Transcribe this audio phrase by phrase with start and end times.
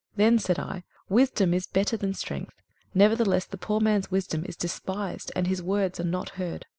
[0.15, 2.55] 21:009:016 Then said I, Wisdom is better than strength:
[2.95, 6.65] nevertheless the poor man's wisdom is despised, and his words are not heard.